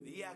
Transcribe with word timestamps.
Oye, 0.00 0.26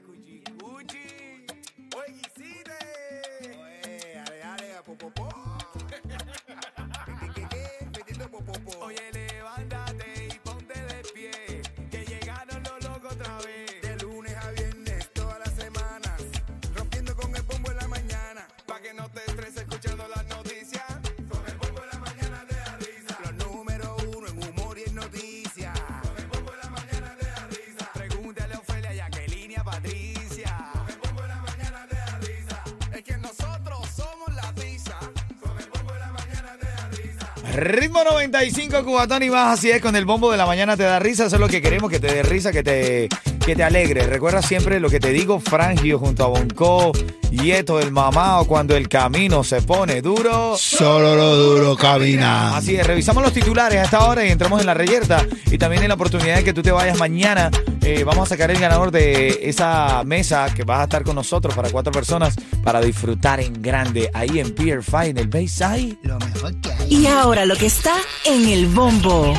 Ritmo 37.55 38.03
95 38.03 38.83
Cubatón 38.83 39.23
y 39.23 39.29
más, 39.31 39.59
así 39.59 39.71
es, 39.71 39.83
con 39.83 39.95
el 39.95 40.07
bombo 40.07 40.31
de 40.31 40.39
la 40.39 40.47
mañana 40.47 40.75
te 40.75 40.85
da 40.85 40.99
risa, 40.99 41.27
eso 41.27 41.37
es 41.37 41.41
lo 41.41 41.49
que 41.49 41.61
queremos, 41.61 41.91
que 41.91 42.01
te 42.01 42.07
dé 42.07 42.23
risa, 42.23 42.51
que 42.51 42.63
te, 42.63 43.09
que 43.43 43.57
te 43.57 43.65
alegre. 43.65 44.07
Recuerda 44.07 44.43
siempre 44.43 44.81
lo 44.81 44.89
que 44.89 45.01
te 45.01 45.11
digo, 45.11 45.41
Frangio 45.41 45.99
junto 45.99 46.25
a 46.25 46.29
Bonco, 46.29 46.93
Yeto, 47.31 47.81
el 47.81 47.91
mamao, 47.91 48.47
cuando 48.47 48.77
el 48.77 48.89
camino 48.89 49.43
se 49.43 49.63
pone 49.63 50.01
duro. 50.03 50.57
Solo 50.57 51.17
lo 51.17 51.37
duro 51.37 51.77
camina. 51.77 52.57
Así 52.57 52.77
es, 52.77 52.87
revisamos 52.87 53.23
los 53.23 53.33
titulares 53.33 53.79
a 53.79 53.83
esta 53.85 54.07
hora 54.07 54.25
y 54.25 54.31
entramos 54.31 54.61
en 54.61 54.67
la 54.67 54.75
reyerta. 54.75 55.27
Y 55.51 55.59
también 55.59 55.83
en 55.83 55.89
la 55.89 55.95
oportunidad 55.95 56.37
de 56.37 56.45
que 56.45 56.53
tú 56.53 56.63
te 56.63 56.71
vayas 56.73 56.99
mañana. 56.99 57.51
eh, 57.83 58.05
vamos 58.05 58.29
a 58.29 58.35
sacar 58.35 58.51
el 58.51 58.61
ganador 58.61 58.91
de 58.91 59.41
esa 59.43 60.03
mesa 60.05 60.47
que 60.55 60.65
vas 60.65 60.81
a 60.81 60.85
estar 60.85 61.03
con 61.03 61.17
nosotros 61.17 61.55
para 61.55 61.71
cuatro 61.71 61.93
personas 61.93 62.35
para 62.63 62.81
disfrutar 62.81 63.41
en 63.41 63.61
grande 63.61 64.11
ahí 64.15 64.39
en 64.39 64.55
Pier 64.55 64.83
5 64.85 65.03
en 65.03 65.19
el 65.19 65.29
Bayside. 65.29 65.97
Lo 66.03 66.19
mejor 66.19 66.55
que 66.61 66.73
hay. 66.73 66.95
Y 66.95 67.07
ahora 67.07 67.45
lo 67.45 67.57
que 67.57 67.67
está 67.67 67.95
en 68.25 68.49
el 68.49 68.67
bombo. 68.67 69.35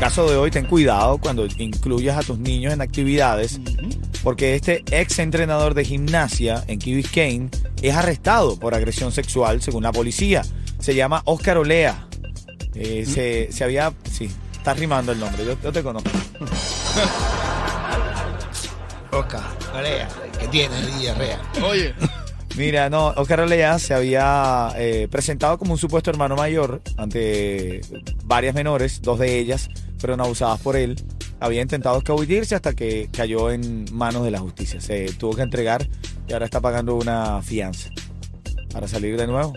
El 0.00 0.06
caso 0.06 0.30
de 0.30 0.34
hoy, 0.34 0.50
ten 0.50 0.64
cuidado 0.64 1.18
cuando 1.18 1.46
incluyas 1.58 2.16
a 2.16 2.22
tus 2.22 2.38
niños 2.38 2.72
en 2.72 2.80
actividades, 2.80 3.60
porque 4.22 4.54
este 4.54 4.82
ex 4.90 5.18
entrenador 5.18 5.74
de 5.74 5.84
gimnasia 5.84 6.64
en 6.68 6.78
Key 6.78 6.94
Biscayne 6.94 7.50
es 7.82 7.94
arrestado 7.94 8.58
por 8.58 8.74
agresión 8.74 9.12
sexual, 9.12 9.60
según 9.60 9.82
la 9.82 9.92
policía. 9.92 10.40
Se 10.78 10.94
llama 10.94 11.20
Oscar 11.26 11.58
Olea. 11.58 12.06
Eh, 12.74 13.04
se, 13.06 13.52
se 13.52 13.62
había. 13.62 13.92
Sí, 14.10 14.30
está 14.54 14.72
rimando 14.72 15.12
el 15.12 15.20
nombre. 15.20 15.44
Yo, 15.44 15.54
yo 15.62 15.70
te 15.70 15.82
conozco. 15.82 16.08
Oscar, 19.12 19.42
Alea, 19.74 20.08
que 20.38 20.48
tiene 20.48 20.80
diarrea. 20.98 21.42
Oye, 21.62 21.94
Mira, 22.56 22.90
no, 22.90 23.08
Oscar 23.16 23.40
Olea 23.40 23.78
se 23.78 23.94
había 23.94 24.72
eh, 24.76 25.08
presentado 25.10 25.56
como 25.58 25.72
un 25.72 25.78
supuesto 25.78 26.10
hermano 26.10 26.36
mayor 26.36 26.82
ante 26.96 27.80
varias 28.24 28.54
menores, 28.54 29.00
dos 29.02 29.18
de 29.18 29.38
ellas 29.38 29.70
fueron 29.98 30.20
abusadas 30.20 30.60
por 30.60 30.76
él. 30.76 30.96
Había 31.38 31.62
intentado 31.62 31.96
escabullirse 31.98 32.54
hasta 32.54 32.74
que 32.74 33.08
cayó 33.12 33.50
en 33.50 33.86
manos 33.92 34.24
de 34.24 34.30
la 34.30 34.40
justicia. 34.40 34.80
Se 34.80 35.06
tuvo 35.14 35.34
que 35.36 35.42
entregar 35.42 35.88
y 36.28 36.32
ahora 36.32 36.44
está 36.44 36.60
pagando 36.60 36.96
una 36.96 37.40
fianza 37.40 37.88
para 38.72 38.86
salir 38.88 39.16
de 39.16 39.26
nuevo. 39.26 39.54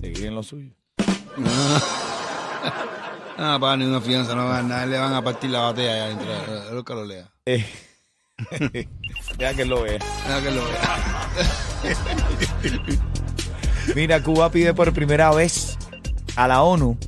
Seguir 0.00 0.26
en 0.26 0.34
lo 0.34 0.42
suyo. 0.42 0.70
ah, 3.38 3.56
para 3.60 3.76
ni 3.78 3.84
una 3.86 4.00
fianza, 4.02 4.34
no 4.34 4.46
van 4.46 4.68
le 4.90 4.98
van 4.98 5.14
a 5.14 5.22
partir 5.22 5.48
la 5.50 5.60
batea 5.60 5.94
allá 5.94 6.04
adentro. 6.06 6.26
eh, 6.32 6.74
Lo 6.74 6.84
que 6.84 6.94
lo 6.94 7.04
lea. 7.06 7.30
Eh, 7.46 7.64
Deja 9.38 9.54
que 9.54 9.64
lo 9.64 9.82
vea. 9.82 9.98
Deja 10.26 10.42
que 10.42 10.50
lo 10.50 10.64
vea. 10.64 11.28
Mira, 13.94 14.22
Cuba 14.22 14.50
pide 14.50 14.74
por 14.74 14.92
primera 14.92 15.30
vez 15.32 15.76
a 16.36 16.48
la 16.48 16.62
ONU 16.62 16.98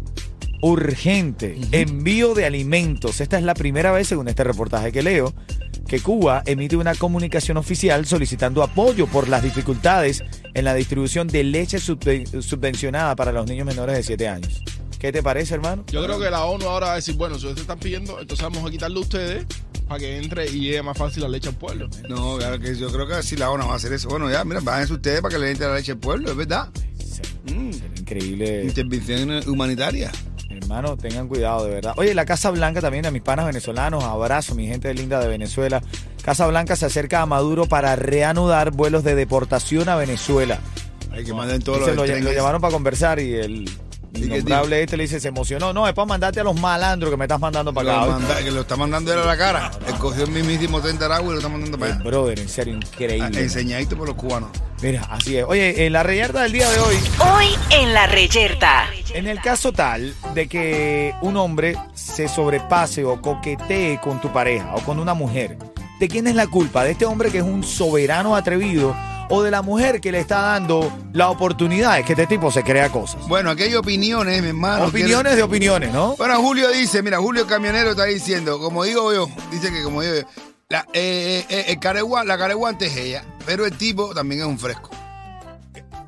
urgente 0.63 1.59
envío 1.73 2.35
de 2.35 2.45
alimentos. 2.47 3.21
Esta 3.21 3.37
es 3.39 3.45
la 3.45 3.55
primera 3.55 3.93
vez, 3.93 4.09
según 4.09 4.29
este 4.29 4.45
reportaje 4.45 4.93
que 4.93 5.03
leo, 5.03 5.35
que 5.89 6.01
Cuba 6.01 6.43
emite 6.47 6.77
una 6.77 6.95
comunicación 6.95 7.57
oficial 7.57 8.07
solicitando 8.07 8.63
apoyo 8.63 9.07
por 9.07 9.29
las 9.29 9.43
dificultades 9.43 10.23
en 10.55 10.65
la 10.65 10.75
distribución 10.75 11.27
de 11.29 11.45
leche 11.45 11.79
subven- 11.79 12.43
subvencionada 12.43 13.17
para 13.17 13.33
los 13.33 13.47
niños 13.47 13.67
menores 13.67 13.97
de 13.97 14.03
7 14.03 14.29
años. 14.29 14.63
¿Qué 14.99 15.13
te 15.13 15.23
parece, 15.23 15.55
hermano? 15.55 15.85
Yo 15.91 16.05
creo 16.05 16.21
que 16.21 16.31
la 16.31 16.45
ONU 16.45 16.67
ahora 16.67 16.89
va 16.89 16.93
a 16.93 16.97
decir, 16.97 17.17
bueno, 17.17 17.37
si 17.39 17.47
ustedes 17.47 17.63
están 17.63 17.79
pidiendo, 17.79 18.21
entonces 18.21 18.45
vamos 18.45 18.65
a 18.67 18.71
quitarle 18.71 18.99
a 18.99 19.01
ustedes 19.01 19.47
para 19.91 19.99
que 19.99 20.19
entre 20.19 20.47
y 20.47 20.61
llegue 20.61 20.83
más 20.85 20.97
fácil 20.97 21.25
la 21.25 21.29
leche 21.29 21.49
al 21.49 21.57
pueblo. 21.57 21.89
No, 22.09 22.37
claro 22.37 22.61
que 22.61 22.77
yo 22.77 22.93
creo 22.93 23.09
que 23.09 23.25
si 23.25 23.35
la 23.35 23.51
ONU 23.51 23.67
va 23.67 23.73
a 23.73 23.77
hacer 23.77 23.93
eso. 23.93 24.09
Bueno, 24.09 24.31
ya, 24.31 24.45
mira, 24.45 24.61
váyanse 24.63 24.93
ustedes 24.93 25.21
para 25.21 25.35
que 25.35 25.41
le 25.41 25.51
entre 25.51 25.67
la 25.67 25.75
leche 25.75 25.91
al 25.91 25.99
pueblo, 25.99 26.31
es 26.31 26.37
verdad. 26.37 26.69
Sería 26.97 27.73
Increíble. 27.99 28.63
Intervención 28.67 29.49
humanitaria. 29.49 30.13
Hermano, 30.49 30.97
tengan 30.97 31.27
cuidado, 31.27 31.65
de 31.65 31.75
verdad. 31.75 31.95
Oye, 31.97 32.15
la 32.15 32.25
Casa 32.25 32.53
Blanca 32.53 32.81
también, 32.81 33.05
a 33.05 33.11
mis 33.11 33.23
panas 33.23 33.47
venezolanos, 33.47 34.05
abrazo, 34.05 34.55
mi 34.55 34.69
gente 34.69 34.95
linda 34.95 35.19
de 35.19 35.27
Venezuela. 35.27 35.83
Casa 36.23 36.47
Blanca 36.47 36.77
se 36.77 36.87
acerca 36.87 37.23
a 37.23 37.27
Maduro 37.27 37.67
para 37.67 37.97
reanudar 37.97 38.71
vuelos 38.71 39.03
de 39.03 39.17
deportación 39.17 39.89
a 39.89 39.97
Venezuela. 39.97 40.61
Hay 41.11 41.25
que 41.25 41.35
manden 41.35 41.63
todos 41.63 41.81
Dice, 41.81 41.97
los 41.97 42.09
lo, 42.09 42.17
lo 42.21 42.33
llamaron 42.33 42.61
para 42.61 42.73
conversar 42.73 43.19
y 43.19 43.35
el 43.35 43.69
innombrable 44.15 44.83
este 44.83 44.97
le 44.97 45.05
dice, 45.05 45.21
se 45.21 45.29
emocionó. 45.29 45.73
No, 45.73 45.87
es 45.87 45.95
para 45.95 46.07
mandarte 46.07 46.41
a 46.41 46.45
los 46.45 46.59
malandros 46.61 47.11
que 47.11 47.17
me 47.17 47.25
estás 47.25 47.41
mandando 47.41 47.73
para 47.73 47.93
Lo 47.93 48.01
acá. 48.03 48.11
manda- 48.13 48.43
que 48.43 48.51
lo 48.51 48.61
está 48.63 48.77
mandando 48.77 49.13
él 49.13 49.19
a 49.21 49.25
la 49.25 49.37
cara. 49.37 49.71
Él 49.87 49.95
cogió 49.95 50.25
el 50.25 50.31
mismísimo 50.31 50.81
tren 50.81 50.99
de 50.99 51.05
Aragua 51.05 51.29
y 51.29 51.33
lo 51.33 51.37
está 51.39 51.49
mandando 51.49 51.79
para 51.79 51.93
Eh, 51.93 51.95
allá. 51.95 52.05
brother, 52.05 52.39
en 52.41 52.49
serio, 52.49 52.75
increíble. 52.75 53.41
Enseñadito 53.41 53.97
por 53.97 54.09
los 54.09 54.17
cubanos. 54.17 54.51
Mira, 54.83 55.07
así 55.11 55.37
es. 55.37 55.45
Oye, 55.47 55.87
en 55.87 55.93
la 55.93 56.03
reyerta 56.03 56.43
del 56.43 56.53
día 56.53 56.69
de 56.71 56.79
hoy, 56.79 56.97
Hoy 57.35 57.47
en 57.71 57.93
la 57.95 58.07
reyerta. 58.07 58.87
En 59.15 59.27
el 59.27 59.41
caso 59.41 59.73
tal 59.73 60.15
de 60.35 60.49
que 60.49 61.15
un 61.21 61.37
hombre 61.37 61.77
se 61.95 62.29
sobrepase 62.29 63.05
o 63.05 63.21
coquetee 63.21 64.01
con 64.03 64.21
tu 64.21 64.33
pareja 64.33 64.75
o 64.75 64.81
con 64.81 64.99
una 64.99 65.13
mujer, 65.15 65.59
¿de 65.99 66.09
quién 66.09 66.27
es 66.27 66.35
la 66.35 66.47
culpa? 66.47 66.85
¿De 66.85 66.93
este 66.93 67.05
hombre 67.05 67.31
que 67.31 67.39
es 67.39 67.45
un 67.45 67.63
soberano 67.63 68.35
atrevido 68.37 68.97
o 69.31 69.43
de 69.43 69.51
la 69.51 69.63
mujer 69.63 70.01
que 70.01 70.13
le 70.13 70.19
está 70.21 70.41
dando 70.43 70.93
la 71.15 71.31
oportunidad? 71.31 71.99
Es 71.99 72.05
que 72.05 72.13
este 72.13 72.27
tipo 72.27 72.51
se 72.53 72.63
crea 72.63 72.91
cosas. 72.91 73.27
Bueno, 73.29 73.51
aquí 73.51 73.63
hay 73.63 73.75
opiniones, 73.75 74.43
mi 74.43 74.49
hermano. 74.49 74.85
Opiniones 74.87 75.37
de 75.37 75.43
opiniones, 75.43 75.93
¿no? 75.93 76.15
Bueno, 76.17 76.41
Julio 76.43 76.69
dice, 76.71 77.03
mira, 77.03 77.19
Julio 77.19 77.47
Camionero 77.47 77.93
está 77.93 78.05
diciendo, 78.05 78.59
como 78.59 78.85
digo 78.85 79.13
yo, 79.15 79.27
dice 79.51 79.73
que 79.73 79.83
como 79.83 80.03
digo 80.03 80.15
yo, 80.17 80.23
la, 80.69 80.87
eh, 80.93 81.45
eh, 81.49 81.65
el 81.69 81.81
caregua- 81.81 82.25
la 82.25 82.37
careguante 82.37 82.87
es 82.87 82.97
ella, 82.97 83.25
pero 83.47 83.65
el 83.67 83.77
tipo 83.77 84.13
también 84.15 84.43
es 84.43 84.47
un 84.47 84.59
fresco. 84.59 84.91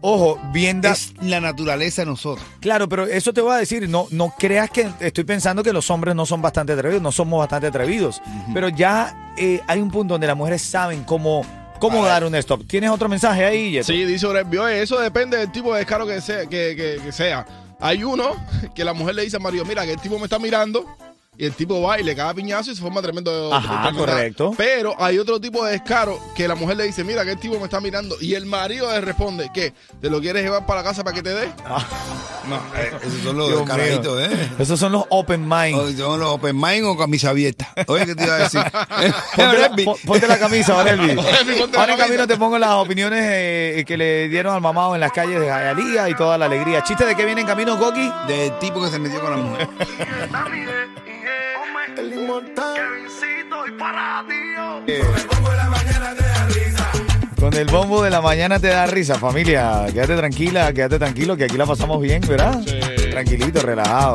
Ojo, 0.05 0.37
bien 0.53 0.81
da- 0.81 0.91
Es 0.93 1.13
la 1.21 1.41
naturaleza 1.41 2.03
de 2.03 2.07
nosotros. 2.07 2.45
Claro, 2.61 2.89
pero 2.89 3.07
eso 3.07 3.33
te 3.33 3.41
voy 3.41 3.55
a 3.55 3.59
decir, 3.59 3.89
no, 3.89 4.09
no 4.11 4.35
creas 4.37 4.69
que 4.69 4.91
estoy 4.99 5.23
pensando 5.23 5.63
que 5.63 5.73
los 5.73 5.89
hombres 5.91 6.17
no 6.17 6.27
son 6.27 6.43
bastante 6.43 6.73
atrevidos, 6.73 7.01
no 7.03 7.13
somos 7.13 7.39
bastante 7.39 7.69
atrevidos, 7.69 8.21
pero 8.53 8.69
ya 8.69 9.33
eh, 9.37 9.61
hay 9.69 9.81
un 9.81 9.93
punto 9.93 10.15
donde 10.15 10.27
las 10.27 10.37
mujeres 10.37 10.61
saben 10.63 11.05
cómo, 11.05 11.43
cómo 11.91 12.05
dar 12.05 12.25
un 12.25 12.35
stop. 12.37 12.67
¿Tienes 12.67 12.91
otro 12.91 13.09
mensaje 13.09 13.45
ahí, 13.45 13.73
Yeto? 13.73 13.87
Sí, 13.93 14.05
dice 14.05 14.27
Orelvio, 14.27 14.63
"Oye, 14.63 14.83
eso 14.83 14.99
depende 15.01 15.37
del 15.37 15.51
tipo 15.51 15.73
de 15.73 15.81
descaro 15.81 16.07
que 16.07 16.21
sea. 16.21 16.47
Que, 16.47 16.75
que- 16.77 17.01
que 17.05 17.13
sea. 17.13 17.45
Hay 17.81 18.05
uno 18.05 18.37
que 18.75 18.85
la 18.85 18.93
mujer 18.93 19.17
le 19.17 19.23
dice 19.23 19.37
a 19.37 19.41
Mario, 19.41 19.65
mira, 19.65 19.85
que 19.85 19.93
el 19.93 20.01
tipo 20.01 20.17
me 20.19 20.25
está 20.25 20.39
mirando 20.39 20.87
y 21.39 21.47
el 21.47 21.55
tipo 21.55 21.81
va 21.81 21.99
y 21.99 22.05
le 22.05 22.15
caga 22.15 22.35
piñazo 22.35 22.71
y 22.73 22.77
se 22.77 22.83
forma 22.83 23.01
tremendo. 23.01 23.53
Ajá, 23.55 23.89
tremenda- 23.89 23.99
correcto. 23.99 24.55
Pero 24.55 24.95
hay 24.99 25.19
otro 25.19 25.41
tipo 25.41 25.65
de 25.65 25.73
descaro 25.73 26.21
que 26.37 26.47
la 26.47 26.55
mujer 26.55 26.77
le 26.77 26.85
dice, 26.85 27.05
mira, 27.05 27.25
que 27.25 27.31
el 27.33 27.39
tipo 27.39 27.59
me 27.59 27.65
está 27.65 27.81
mirando. 27.81 28.17
Y 28.21 28.35
el 28.35 28.45
marido 28.45 28.91
le 28.93 29.01
responde, 29.01 29.51
¿qué? 29.55 29.73
¿Te 30.03 30.11
lo 30.11 30.21
quieres 30.21 30.45
llevar 30.45 30.67
para 30.67 30.83
la 30.83 30.89
casa 30.91 31.03
para 31.03 31.15
que 31.17 31.23
te 31.23 31.31
dé? 31.31 31.49
No, 32.49 32.57
eh, 32.77 32.93
esos 33.03 33.23
son 33.23 33.39
los 33.39 33.49
Dios 33.49 33.65
mío. 33.67 34.21
¿eh? 34.21 34.51
Esos 34.59 34.79
son 34.79 34.93
los 34.93 35.05
open 35.09 35.49
mind. 35.49 35.79
O 35.79 35.91
son 35.93 36.21
los 36.21 36.29
open 36.29 36.55
mind 36.55 36.85
o 36.85 36.99
camisa 36.99 37.31
abierta. 37.31 37.67
Oye, 37.87 38.05
¿qué 38.05 38.15
te 38.15 38.25
iba 38.25 38.35
a 38.35 38.39
decir? 38.39 38.61
Ponte 39.35 39.59
la, 39.59 39.97
ponte 40.05 40.29
la 40.29 40.39
camisa, 40.39 40.73
la 40.85 40.93
Ahora 41.81 41.93
en 41.95 41.99
camino 41.99 42.27
te 42.27 42.37
pongo 42.37 42.59
las 42.59 42.73
opiniones 42.73 43.21
eh, 43.25 43.85
que 43.87 43.97
le 43.97 44.29
dieron 44.29 44.55
al 44.55 44.61
mamado 44.61 44.95
en 44.95 45.01
las 45.01 45.13
calles 45.13 45.41
de 45.41 45.49
Jayalía 45.49 46.11
y 46.11 46.15
toda 46.15 46.37
la 46.37 46.45
alegría. 46.45 46.83
¿Chiste 46.85 47.07
de 47.07 47.17
qué 47.17 47.25
viene 47.25 47.41
en 47.41 47.47
camino, 47.47 47.79
Coqui? 47.79 48.13
Del 48.29 48.59
tipo 48.59 48.83
que 48.85 48.91
se 48.91 48.99
metió 48.99 49.19
con 49.23 49.31
la 49.31 49.37
mujer. 49.39 49.69
El 51.99 52.13
inmortal. 52.13 52.75
Kevincito 52.75 53.67
y 53.67 53.73
para 53.79 54.25
tío. 54.27 54.83
Con 57.39 57.55
el 57.55 57.67
bombo 57.67 58.03
de 58.03 58.11
la 58.11 58.21
mañana 58.21 58.59
te 58.59 58.69
da 58.69 58.87
risa, 58.87 59.17
familia. 59.17 59.87
Quédate 59.93 60.17
tranquila, 60.17 60.73
quédate 60.73 60.99
tranquilo, 60.99 61.37
que 61.37 61.45
aquí 61.45 61.57
la 61.57 61.67
pasamos 61.67 62.01
bien, 62.01 62.23
¿verdad? 62.27 62.61
Sí. 62.65 63.11
Tranquilito, 63.11 63.61
relajado. 63.61 64.15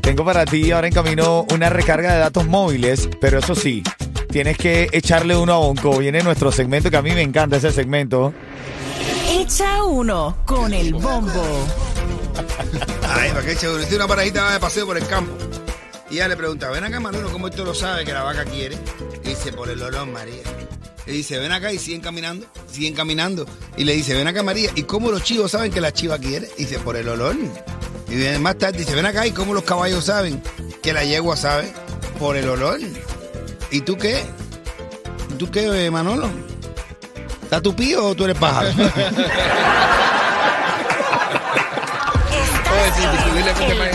Tengo 0.00 0.24
para 0.24 0.44
ti 0.44 0.72
ahora 0.72 0.88
en 0.88 0.94
camino 0.94 1.46
una 1.52 1.68
recarga 1.68 2.14
de 2.14 2.18
datos 2.18 2.46
móviles, 2.46 3.08
pero 3.20 3.38
eso 3.38 3.54
sí, 3.54 3.82
tienes 4.30 4.56
que 4.56 4.88
echarle 4.92 5.36
uno 5.36 5.52
a 5.52 5.58
Bonco. 5.58 5.98
Viene 5.98 6.22
nuestro 6.22 6.50
segmento, 6.50 6.90
que 6.90 6.96
a 6.96 7.02
mí 7.02 7.12
me 7.12 7.22
encanta 7.22 7.56
ese 7.58 7.70
segmento. 7.70 8.32
Echa 9.30 9.84
uno 9.84 10.38
con 10.44 10.72
el 10.72 10.94
bombo. 10.94 11.44
Ay, 13.08 13.30
para 13.30 13.46
qué 13.46 13.56
chévere. 13.56 13.84
Tiene 13.84 14.04
una 14.04 14.08
parejita 14.08 14.42
va 14.42 14.52
de 14.54 14.60
paseo 14.60 14.86
por 14.86 14.96
el 14.96 15.06
campo. 15.06 15.31
Y 16.12 16.16
ella 16.16 16.28
le 16.28 16.36
pregunta, 16.36 16.68
ven 16.68 16.84
acá, 16.84 17.00
Manolo, 17.00 17.32
¿cómo 17.32 17.48
esto 17.48 17.64
lo 17.64 17.72
sabe 17.72 18.04
que 18.04 18.12
la 18.12 18.22
vaca 18.22 18.44
quiere? 18.44 18.76
Y 19.24 19.30
dice, 19.30 19.50
por 19.50 19.70
el 19.70 19.82
olor, 19.82 20.06
María. 20.08 20.42
Y 21.06 21.10
dice, 21.10 21.38
ven 21.38 21.52
acá 21.52 21.72
y 21.72 21.78
siguen 21.78 22.02
caminando, 22.02 22.46
siguen 22.70 22.92
caminando. 22.92 23.46
Y 23.78 23.84
le 23.84 23.94
dice, 23.94 24.12
ven 24.12 24.28
acá, 24.28 24.42
María, 24.42 24.70
¿y 24.74 24.82
cómo 24.82 25.10
los 25.10 25.22
chivos 25.22 25.52
saben 25.52 25.72
que 25.72 25.80
la 25.80 25.90
chiva 25.90 26.18
quiere? 26.18 26.50
Y 26.58 26.64
dice, 26.64 26.78
por 26.80 26.96
el 26.96 27.08
olor. 27.08 27.34
Y 28.10 28.38
más 28.40 28.58
tarde 28.58 28.80
dice, 28.80 28.94
ven 28.94 29.06
acá, 29.06 29.26
¿y 29.26 29.30
cómo 29.30 29.54
los 29.54 29.64
caballos 29.64 30.04
saben 30.04 30.42
que 30.82 30.92
la 30.92 31.02
yegua 31.02 31.34
sabe? 31.34 31.72
Por 32.18 32.36
el 32.36 32.46
olor. 32.46 32.78
¿Y 33.70 33.80
tú 33.80 33.96
qué? 33.96 34.22
¿Y 35.30 35.34
tú 35.36 35.50
qué, 35.50 35.90
Manolo? 35.90 36.30
¿Estás 37.42 37.62
tupío 37.62 38.04
o 38.04 38.14
tú 38.14 38.24
eres 38.24 38.36
pájaro? 38.36 38.68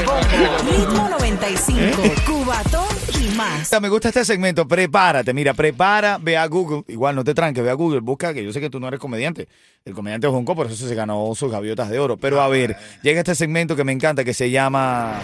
bombo. 0.05 0.71
Ritmo 0.71 1.09
95, 1.09 2.01
Cubatón 2.25 2.87
y 3.21 3.35
más. 3.35 3.81
Me 3.81 3.89
gusta 3.89 4.09
este 4.09 4.23
segmento, 4.23 4.67
prepárate, 4.67 5.33
mira, 5.33 5.53
prepara, 5.53 6.17
ve 6.21 6.37
a 6.37 6.45
Google, 6.47 6.83
igual 6.87 7.15
no 7.15 7.23
te 7.23 7.33
tranques, 7.33 7.63
ve 7.63 7.69
a 7.69 7.73
Google, 7.73 7.99
busca, 7.99 8.33
que 8.33 8.43
yo 8.43 8.53
sé 8.53 8.59
que 8.61 8.69
tú 8.69 8.79
no 8.79 8.87
eres 8.87 8.99
comediante, 8.99 9.47
el 9.83 9.93
comediante 9.93 10.27
es 10.27 10.33
Jonco, 10.33 10.55
por 10.55 10.67
eso 10.67 10.87
se 10.87 10.95
ganó 10.95 11.33
sus 11.35 11.51
gaviotas 11.51 11.89
de 11.89 11.99
oro, 11.99 12.17
pero 12.17 12.41
a 12.41 12.47
ver, 12.47 12.77
llega 13.03 13.19
este 13.19 13.35
segmento 13.35 13.75
que 13.75 13.83
me 13.83 13.91
encanta, 13.91 14.23
que 14.23 14.33
se 14.33 14.49
llama 14.49 15.19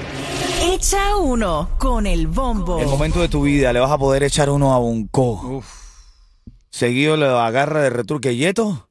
Echa 0.62 1.18
uno 1.18 1.69
con 1.77 2.06
el 2.06 2.27
bombo. 2.27 2.80
El 2.80 2.88
momento 2.88 3.21
de 3.21 3.30
tu 3.30 3.44
vida, 3.44 3.71
le 3.74 3.80
vas 3.80 3.92
a 3.92 3.98
poder 3.98 4.24
echar 4.24 4.50
uno 4.50 4.74
a 4.74 4.77
Bonco. 4.77 5.63
Seguido 6.69 7.18
lo 7.18 7.39
agarra 7.39 7.81
de 7.81 7.89
retruque 7.92 8.36
Yeto 8.36 8.89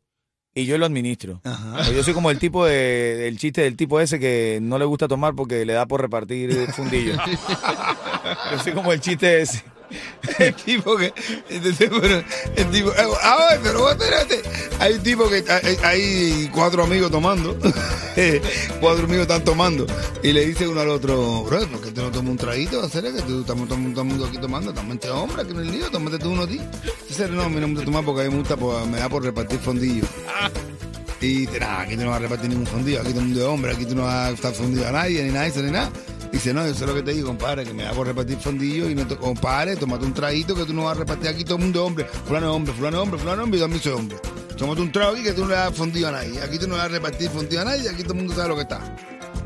y 0.54 0.66
yo 0.66 0.76
lo 0.78 0.86
administro. 0.86 1.40
Pues 1.42 1.92
Yo 1.92 2.02
soy 2.02 2.14
como 2.14 2.30
el 2.30 2.38
tipo 2.38 2.64
de, 2.66 3.16
del 3.16 3.38
chiste 3.38 3.62
del 3.62 3.76
tipo 3.76 4.00
ese 4.00 4.18
que 4.18 4.58
no 4.60 4.78
le 4.78 4.84
gusta 4.84 5.08
tomar 5.08 5.34
porque 5.34 5.64
le 5.64 5.72
da 5.72 5.86
por 5.86 6.00
repartir 6.00 6.70
fundillo. 6.72 7.14
yo 8.52 8.58
soy 8.58 8.72
como 8.72 8.92
el 8.92 9.00
chiste 9.00 9.40
ese. 9.40 9.64
el 10.38 10.54
tipo 10.54 10.96
que. 10.96 11.12
entonces, 11.48 11.90
bueno, 11.90 12.22
el 12.56 12.70
tipo. 12.70 12.90
eh, 12.92 13.06
Ah, 13.22 13.56
pero 13.62 13.80
vos. 13.80 13.96
Hay 14.80 14.94
un 14.94 15.02
tipo 15.02 15.28
que. 15.28 15.44
Hay, 15.48 15.76
hay 15.82 16.50
cuatro 16.52 16.84
amigos 16.84 17.10
tomando. 17.10 17.56
cuatro 18.80 19.04
amigos 19.04 19.22
están 19.22 19.44
tomando. 19.44 19.86
Y 20.22 20.32
le 20.32 20.46
dice 20.46 20.66
uno 20.68 20.80
al 20.80 20.88
otro, 20.90 21.42
bro, 21.44 21.66
¿por 21.68 21.80
qué 21.80 21.90
te 21.90 22.00
no 22.00 22.10
tomas 22.10 22.30
un 22.30 22.36
traguito? 22.36 22.88
¿Será 22.88 23.12
que 23.12 23.22
tú 23.22 23.40
estamos 23.40 23.68
todo 23.68 23.78
el 23.78 24.04
mundo 24.06 24.26
aquí 24.26 24.38
tomando? 24.38 24.72
Tómate 24.72 25.10
hombre, 25.10 25.46
que 25.46 25.54
no 25.54 25.60
es 25.62 25.68
lío, 25.68 25.90
tómate 25.90 26.18
tú 26.18 26.30
uno 26.30 26.42
a 26.42 26.46
ti. 26.46 26.60
Dice, 27.08 27.28
no, 27.28 27.42
a 27.42 27.48
mí 27.48 27.60
no 27.60 27.68
me 27.68 27.84
tomar 27.84 28.04
porque 28.04 28.22
a 28.22 28.24
mí 28.24 28.30
me 28.30 28.38
gusta, 28.38 28.56
por- 28.56 28.86
me 28.86 28.98
da 28.98 29.08
por 29.08 29.22
repartir 29.22 29.58
fondillo. 29.58 30.04
Y 31.20 31.46
dice, 31.46 31.60
nah, 31.60 31.80
aquí 31.82 31.96
tú 31.96 32.02
no 32.02 32.08
vas 32.10 32.16
a 32.18 32.22
repartir 32.22 32.50
ningún 32.50 32.66
fondillo, 32.66 33.00
aquí 33.00 33.10
todo 33.10 33.20
el 33.20 33.26
mundo 33.26 33.40
es 33.40 33.46
hombre, 33.46 33.72
aquí 33.72 33.84
tú 33.84 33.94
no 33.94 34.02
vas 34.02 34.14
a 34.14 34.30
estar 34.30 34.52
fundido 34.52 34.88
a 34.88 34.92
nadie, 34.92 35.22
ni 35.22 35.30
nada, 35.30 35.48
ni 35.48 35.70
nada. 35.70 35.90
Dice, 36.32 36.54
no, 36.54 36.66
yo 36.66 36.74
sé 36.74 36.86
lo 36.86 36.94
que 36.94 37.02
te 37.02 37.12
digo, 37.12 37.28
compadre, 37.28 37.62
que 37.62 37.74
me 37.74 37.84
por 37.90 38.06
repartir 38.06 38.38
fondillo 38.38 38.88
y 38.88 38.94
no 38.94 39.06
te, 39.06 39.16
compadre, 39.16 39.76
tómate 39.76 40.06
un 40.06 40.14
traguito 40.14 40.54
que 40.54 40.64
tú 40.64 40.72
no 40.72 40.84
vas 40.84 40.96
a 40.96 41.00
repartir 41.00 41.28
aquí 41.28 41.44
todo 41.44 41.56
el 41.56 41.64
mundo 41.64 41.84
hombre, 41.84 42.06
fulano 42.06 42.50
es 42.50 42.56
hombre, 42.56 42.72
fulano 42.72 42.96
es 42.96 43.02
hombre, 43.02 43.20
fulano 43.20 43.42
es 43.42 43.44
hombre, 43.44 43.58
y 43.58 43.62
también 43.62 43.82
soy 43.82 43.92
hombre. 43.92 44.16
Tómate 44.56 44.80
un 44.80 44.90
trago 44.90 45.12
aquí 45.12 45.22
que 45.22 45.32
tú 45.32 45.42
no 45.42 45.48
le 45.48 45.54
das 45.54 45.74
fondido 45.74 46.08
a 46.08 46.12
nadie, 46.12 46.40
aquí 46.40 46.58
tú 46.58 46.66
no 46.66 46.76
vas 46.76 46.86
a 46.86 46.88
repartir 46.88 47.28
fondido 47.28 47.60
a 47.60 47.64
nadie, 47.66 47.88
aquí 47.88 48.02
todo 48.02 48.14
el 48.14 48.20
mundo 48.20 48.34
sabe 48.34 48.48
lo 48.48 48.54
que 48.56 48.62
está. 48.62 48.96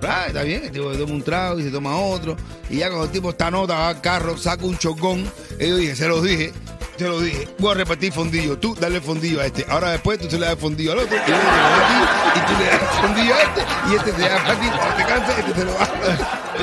Ah, 0.03 0.27
está 0.29 0.43
bien, 0.43 0.63
el 0.65 0.71
tipo 0.71 0.93
se 0.93 0.99
toma 0.99 1.15
un 1.15 1.23
trago 1.23 1.59
y 1.59 1.65
se 1.65 1.71
toma 1.71 1.97
otro. 1.97 2.37
Y 2.71 2.77
ya 2.77 2.89
cuando 2.89 3.07
el 3.07 3.11
tipo 3.11 3.31
está 3.31 3.51
nota, 3.51 3.75
va 3.75 3.89
al 3.89 4.01
carro, 4.01 4.37
saca 4.37 4.65
un 4.65 4.79
chocón. 4.79 5.25
Y 5.59 5.69
yo 5.69 5.77
dije, 5.77 5.97
se 5.97 6.07
los 6.07 6.23
dije, 6.23 6.53
se 6.97 7.09
los 7.09 7.23
dije, 7.23 7.49
voy 7.59 7.73
a 7.73 7.75
repartir 7.75 8.13
fondillo. 8.13 8.59
Tú 8.59 8.75
dale 8.79 9.01
fondillo 9.01 9.41
a 9.41 9.47
este. 9.47 9.67
Ahora 9.69 9.91
después 9.91 10.19
tú 10.19 10.31
se 10.31 10.39
le 10.39 10.47
das 10.47 10.59
fondillo 10.59 10.93
al 10.93 10.99
otro. 11.01 11.17
Y, 11.17 11.21
yo 11.21 11.27
te 11.27 11.33
lo 11.33 11.39
a 11.39 11.89
ti, 11.89 12.39
y 12.39 12.41
tú 12.47 12.59
le 12.59 12.67
das 12.71 13.01
fondillo 13.01 13.35
a 13.35 13.43
este. 13.43 13.61
Y 13.91 13.95
este 13.95 14.13
te 14.13 14.23
da 14.23 14.43
para 14.43 14.61
ti. 14.61 14.67
Cuando 14.67 14.97
te 14.97 15.05
cansas, 15.05 15.39
este 15.39 15.53
te 15.53 15.65
lo 15.65 15.73
da. 15.73 15.89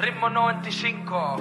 Ritmo 0.00 0.28
95, 0.28 1.36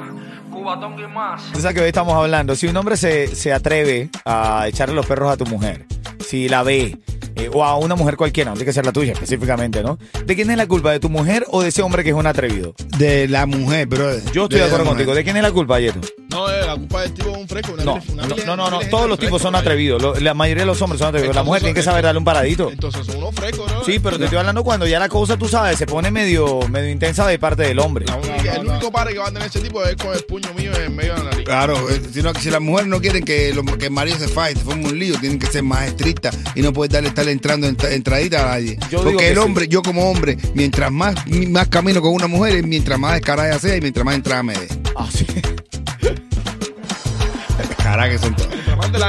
Cubatón 0.54 1.00
y 1.00 1.08
más. 1.08 1.42
Esa 1.56 1.74
que 1.74 1.82
hoy 1.82 1.88
estamos 1.88 2.14
hablando, 2.14 2.56
si 2.56 2.68
un 2.68 2.78
hombre 2.78 2.96
se, 2.96 3.36
se 3.36 3.52
atreve 3.52 4.10
a 4.24 4.68
echarle 4.68 4.94
los 4.94 5.06
perros 5.06 5.32
a 5.32 5.38
tu 5.38 5.46
mujer, 5.46 5.86
si 6.26 6.48
la 6.48 6.62
ve, 6.62 7.00
eh, 7.36 7.50
o 7.52 7.64
a 7.64 7.78
una 7.78 7.96
mujer 7.96 8.18
cualquiera, 8.18 8.52
no 8.52 8.56
tiene 8.56 8.66
que 8.66 8.74
ser 8.74 8.86
la 8.86 8.92
tuya 8.92 9.14
específicamente, 9.14 9.82
¿no? 9.82 9.98
¿De 10.26 10.36
quién 10.36 10.52
es 10.52 10.58
la 10.58 10.68
culpa? 10.68 10.92
¿De 10.92 11.00
tu 11.00 11.10
mujer 11.10 11.46
o 11.50 11.62
de 11.64 11.70
ese 11.70 11.82
hombre 11.82 12.04
que 12.04 12.12
es 12.12 12.16
un 12.16 12.28
atrevido? 12.28 12.76
De 12.98 13.28
la 13.28 13.46
mujer, 13.48 13.88
brother. 13.88 14.22
Yo 14.32 14.44
estoy 14.44 14.60
de 14.60 14.66
la 14.66 14.66
acuerdo 14.68 14.86
contigo. 14.86 15.16
¿De 15.16 15.24
quién 15.24 15.38
es 15.38 15.44
la 15.44 15.52
culpa, 15.52 15.80
Yeto? 15.80 16.02
No, 16.34 16.50
eh, 16.52 16.66
la 16.66 16.76
culpa 16.76 17.02
del 17.02 17.14
tipo 17.14 17.30
es 17.30 17.38
un 17.38 17.48
fresco. 17.48 17.74
Una 17.74 17.84
No, 17.84 17.94
una 18.12 18.24
no, 18.46 18.56
no, 18.58 18.70
no, 18.72 18.80
todos 18.90 19.08
los 19.10 19.20
tipos 19.20 19.42
son 19.42 19.56
atrevidos. 19.56 20.02
Lo- 20.02 20.16
La 20.20 20.34
mayoría 20.34 20.64
de 20.64 20.68
los 20.68 20.82
hombres 20.82 21.00
son 21.00 21.10
atrevidos. 21.10 21.36
La 21.36 21.42
Entonces 21.42 21.48
mujer 21.48 21.62
tiene 21.62 21.76
que 21.76 21.84
saber 21.84 22.04
darle 22.04 22.20
un 22.20 22.26
paradito. 22.26 22.70
Entonces 22.72 23.06
son 23.06 23.18
unos 23.18 23.36
frescos, 23.36 23.72
¿no? 23.72 23.84
Sí, 23.84 24.00
pero 24.00 24.18
te 24.18 24.26
estoy 24.26 24.40
hablando 24.40 24.64
cuando 24.64 24.88
ya 24.88 25.00
la 25.00 25.10
cosa, 25.10 25.38
tú 25.38 25.48
sabes, 25.48 25.78
se 25.78 25.86
pone 25.86 26.12
medio, 26.12 26.60
medio 26.70 26.90
intensa 26.90 27.28
de 27.28 27.38
parte 27.40 27.64
del 27.64 27.80
hombre. 27.80 28.06
La 28.06 28.16
única- 28.18 28.56
el 28.56 28.68
único 28.68 28.92
padre 28.92 29.14
que 29.14 29.20
va 29.20 29.28
a 29.28 29.32
tener 29.32 29.48
ese 29.48 29.60
tipo 29.60 29.84
es 29.84 29.96
con 29.96 30.14
el 30.14 30.24
puño 30.26 30.54
mío 30.56 30.72
en 30.76 30.96
medio 30.96 31.14
de 31.14 31.20
la 31.20 31.26
nariz. 31.30 31.46
Claro, 31.46 31.90
eh, 31.90 32.02
si, 32.12 32.22
no- 32.22 32.34
si 32.34 32.50
las 32.50 32.62
mujeres 32.62 32.90
no 32.90 33.00
quieren 33.00 33.24
que, 33.24 33.54
lo- 33.54 33.64
que 33.64 33.86
el 33.86 33.92
marido 33.92 34.18
se 34.18 34.28
faje, 34.28 34.54
se 34.56 34.60
forme 34.62 34.86
un 34.88 34.98
lío, 35.00 35.18
tienen 35.20 35.40
que 35.40 35.48
ser 35.48 35.64
más 35.64 35.88
estrictas 35.88 36.38
y 36.56 36.62
no 36.62 36.74
puedes 36.74 36.92
darle 36.94 37.10
estar 37.10 37.28
entrando 37.28 37.68
en- 37.68 37.78
entradita 37.92 38.42
a 38.44 38.46
nadie. 38.56 38.78
Yo 38.90 39.02
Porque 39.04 39.18
que 39.18 39.28
el 39.30 39.36
sí. 39.36 39.40
hombre, 39.40 39.68
yo 39.68 39.82
como 39.82 40.10
hombre, 40.10 40.38
mientras 40.54 40.92
más, 40.92 41.16
más 41.50 41.68
camino 41.68 42.02
con 42.02 42.12
una 42.14 42.28
mujer, 42.28 42.56
es 42.56 42.66
mientras 42.66 43.00
más 43.00 43.14
descarada 43.14 43.60
sea 43.60 43.76
y 43.78 43.82
mientras 43.82 44.06
más 44.06 44.16
entrada 44.16 44.44
me 44.44 44.54
dé. 44.54 44.68
Ah, 44.96 45.08
sí. 45.14 45.26
Cara 47.94 48.10
que 48.10 48.18
son 48.18 48.36
gente. 48.36 48.58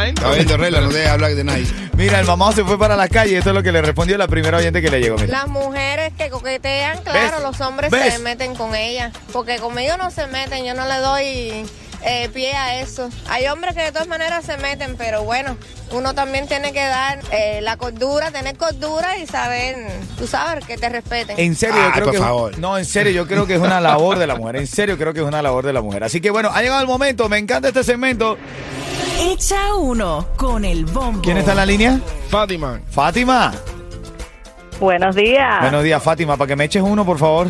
Está 0.08 0.30
viendo 0.32 0.56
regla, 0.58 0.82
no 0.82 0.90
dejes 0.90 1.08
hablar 1.08 1.34
de 1.34 1.42
nadie. 1.42 1.66
Mira, 1.96 2.20
el 2.20 2.26
mamado 2.26 2.52
se 2.52 2.64
fue 2.64 2.78
para 2.78 2.96
la 2.96 3.08
calle. 3.08 3.38
Esto 3.38 3.48
es 3.48 3.54
lo 3.56 3.62
que 3.62 3.72
le 3.72 3.80
respondió 3.80 4.18
la 4.18 4.28
primera 4.28 4.58
oyente 4.58 4.82
que 4.82 4.90
le 4.90 5.00
llegó. 5.00 5.16
Mira. 5.16 5.38
Las 5.38 5.48
mujeres 5.48 6.12
que 6.18 6.28
coquetean, 6.28 7.02
claro, 7.02 7.36
¿Ves? 7.36 7.42
los 7.42 7.60
hombres 7.62 7.90
¿Ves? 7.90 8.12
se 8.12 8.18
meten 8.18 8.54
con 8.54 8.74
ellas. 8.74 9.10
Porque 9.32 9.56
conmigo 9.56 9.96
no 9.96 10.10
se 10.10 10.26
meten, 10.26 10.66
yo 10.66 10.74
no 10.74 10.86
le 10.86 10.96
doy 10.98 11.66
eh, 12.04 12.28
pie 12.32 12.52
a 12.54 12.80
eso. 12.80 13.08
Hay 13.28 13.46
hombres 13.48 13.74
que 13.74 13.82
de 13.82 13.92
todas 13.92 14.08
maneras 14.08 14.44
se 14.44 14.56
meten, 14.58 14.96
pero 14.96 15.24
bueno, 15.24 15.56
uno 15.90 16.14
también 16.14 16.46
tiene 16.46 16.72
que 16.72 16.84
dar 16.84 17.18
eh, 17.30 17.60
la 17.62 17.76
cordura, 17.76 18.30
tener 18.30 18.56
cordura 18.56 19.16
y 19.18 19.26
saber, 19.26 19.76
tú 20.18 20.26
sabes, 20.26 20.64
que 20.66 20.76
te 20.76 20.88
respeten. 20.88 21.38
En 21.38 21.56
serio, 21.56 21.76
yo 21.76 21.86
Ay, 21.86 21.92
creo 21.92 22.04
por 22.04 22.12
que 22.14 22.18
favor. 22.20 22.58
no, 22.58 22.76
en 22.78 22.84
serio, 22.84 23.12
yo 23.12 23.26
creo 23.26 23.46
que 23.46 23.54
es 23.54 23.60
una 23.60 23.80
labor 23.80 24.18
de 24.18 24.26
la 24.26 24.36
mujer. 24.36 24.56
En 24.56 24.66
serio, 24.66 24.96
creo 24.98 25.12
que 25.14 25.20
es 25.20 25.26
una 25.26 25.42
labor 25.42 25.64
de 25.64 25.72
la 25.72 25.80
mujer. 25.82 26.04
Así 26.04 26.20
que 26.20 26.30
bueno, 26.30 26.50
ha 26.52 26.60
llegado 26.62 26.80
el 26.80 26.86
momento. 26.86 27.28
Me 27.28 27.38
encanta 27.38 27.68
este 27.68 27.82
segmento. 27.84 28.36
Echa 29.20 29.74
uno 29.76 30.28
con 30.36 30.64
el 30.64 30.84
bombo. 30.84 31.22
¿Quién 31.22 31.36
está 31.38 31.52
en 31.52 31.56
la 31.58 31.66
línea? 31.66 32.00
Fátima. 32.28 32.80
Fátima. 32.90 33.52
Buenos 34.80 35.14
días. 35.14 35.60
Buenos 35.60 35.84
días, 35.84 36.02
Fátima. 36.02 36.36
Para 36.36 36.48
que 36.48 36.56
me 36.56 36.64
eches 36.64 36.82
uno, 36.82 37.04
por 37.06 37.18
favor. 37.18 37.48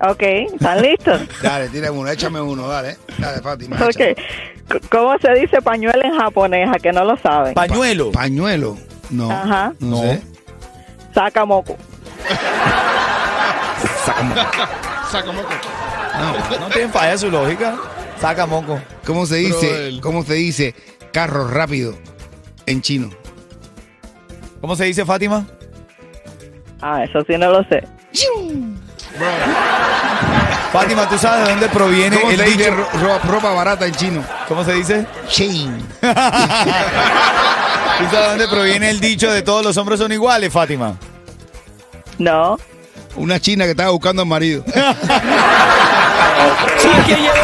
Ok, 0.00 0.22
¿están 0.22 0.82
listos? 0.82 1.20
Dale, 1.42 1.68
tira 1.68 1.90
uno, 1.90 2.10
échame 2.10 2.40
uno, 2.40 2.68
dale. 2.68 2.96
Dale, 3.18 3.40
Fátima. 3.40 3.76
ok. 3.76 3.88
échame. 3.88 4.16
¿Cómo 4.90 5.16
se 5.18 5.32
dice 5.34 5.62
pañuelo 5.62 6.02
en 6.04 6.16
japonés? 6.18 6.68
A 6.74 6.78
que 6.78 6.92
no 6.92 7.04
lo 7.04 7.16
saben. 7.18 7.54
Pañuelo. 7.54 8.12
Pañuelo. 8.12 8.76
No. 9.10 9.30
Ajá. 9.30 9.72
No, 9.78 9.96
No. 9.96 10.02
sé. 10.02 10.22
Sacamoco. 11.14 11.76
Saca 15.10 15.32
moco. 15.32 15.48
No 16.60 16.68
tienen 16.68 16.90
falla 16.90 17.16
su 17.16 17.30
lógica. 17.30 17.76
Saca 18.20 18.46
moco. 18.46 18.80
¿Cómo 19.06 19.24
se 19.26 19.36
dice? 19.36 19.98
¿Cómo 20.02 20.24
se 20.24 20.34
dice 20.34 20.74
carro 21.12 21.48
rápido 21.48 21.94
en 22.66 22.82
chino? 22.82 23.10
¿Cómo 24.60 24.74
se 24.76 24.84
dice, 24.84 25.04
Fátima? 25.04 25.46
Ah, 26.80 27.04
eso 27.04 27.20
sí 27.26 27.34
no 27.38 27.50
lo 27.50 27.64
sé. 27.64 27.82
Fátima, 30.78 31.08
¿tú 31.08 31.16
sabes 31.18 31.46
de 31.46 31.52
dónde 31.52 31.68
proviene 31.68 32.16
¿Cómo 32.20 32.30
el 32.32 32.38
se 32.38 32.44
dice 32.44 32.58
dicho? 32.70 32.74
ro- 32.76 32.88
ro- 33.00 33.18
ropa 33.32 33.52
barata 33.54 33.86
en 33.86 33.94
chino? 33.94 34.22
¿Cómo 34.46 34.62
se 34.64 34.74
dice? 34.74 35.06
Chain. 35.28 35.86
¿Tú 36.00 36.06
sabes 38.04 38.10
de 38.10 38.28
dónde 38.28 38.48
proviene 38.48 38.90
el 38.90 39.00
dicho 39.00 39.32
de 39.32 39.40
todos 39.42 39.64
los 39.64 39.74
hombres 39.78 39.98
son 39.98 40.12
iguales, 40.12 40.52
Fátima? 40.52 40.94
No. 42.18 42.58
Una 43.16 43.40
china 43.40 43.64
que 43.64 43.70
estaba 43.70 43.90
buscando 43.90 44.20
al 44.22 44.28
marido. 44.28 44.62
¿Sabes 46.76 47.04
quién 47.06 47.22
llegó? 47.22 47.34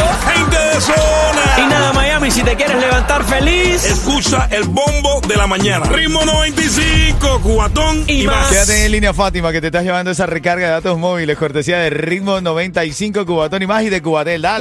Gente 0.73 0.75
de 0.75 0.81
zona. 0.81 1.43
Y 1.59 1.67
nada, 1.69 1.93
Miami, 1.93 2.31
si 2.31 2.43
te 2.43 2.57
quieres 2.57 2.77
levantar 2.81 3.25
feliz. 3.25 3.85
Escucha 3.85 4.49
el 4.51 4.65
bombo 4.65 5.21
de 5.27 5.37
la 5.37 5.47
mañana. 5.47 5.85
Ritmo 5.87 6.25
95, 6.25 7.41
cubatón 7.43 8.05
y, 8.07 8.25
más. 8.25 8.49
Quédate 8.49 8.87
en 8.87 8.93
línea, 8.93 9.13
Fátima, 9.13 9.53
que 9.53 9.61
te 9.61 9.67
estás 9.69 9.85
llevando 9.85 10.11
esa 10.11 10.27
recarga 10.27 10.67
de 10.67 10.73
datos 10.73 10.99
móviles, 10.99 11.37
cortesía 11.37 11.79
de 11.79 11.91
Ritmo 11.91 12.41
95, 12.41 13.27
Cubatón 13.27 13.63
y 13.63 13.67
más 13.67 13.83
y 13.83 13.91
de 13.91 14.01
Cubatel. 14.01 14.43
Dale. 14.43 14.61